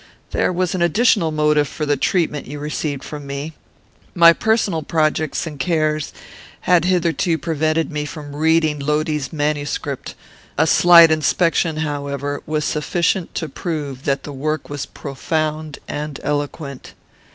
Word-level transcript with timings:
"There 0.31 0.51
was 0.51 0.73
an 0.73 0.81
additional 0.81 1.29
motive 1.31 1.67
for 1.67 1.85
the 1.85 1.95
treatment 1.95 2.47
you 2.47 2.57
received 2.57 3.03
from 3.03 3.27
me. 3.27 3.53
My 4.15 4.33
personal 4.33 4.81
projects 4.81 5.45
and 5.45 5.59
cares 5.59 6.11
had 6.61 6.85
hitherto 6.85 7.37
prevented 7.37 7.91
me 7.91 8.05
from 8.05 8.35
reading 8.35 8.79
Lodi's 8.79 9.31
manuscript; 9.31 10.15
a 10.57 10.65
slight 10.65 11.11
inspection, 11.11 11.77
however, 11.85 12.41
was 12.47 12.65
sufficient 12.65 13.35
to 13.35 13.47
prove 13.47 14.05
that 14.05 14.23
the 14.23 14.33
work 14.33 14.71
was 14.71 14.87
profound 14.87 15.77
and 15.87 16.19
eloquent. 16.23 16.95